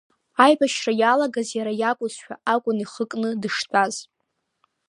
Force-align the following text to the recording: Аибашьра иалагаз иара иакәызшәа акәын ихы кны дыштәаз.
Аибашьра 0.45 0.93
иалагаз 1.01 1.47
иара 1.57 1.73
иакәызшәа 1.81 2.35
акәын 2.53 2.77
ихы 2.83 3.03
кны 3.09 3.29
дыштәаз. 3.41 3.95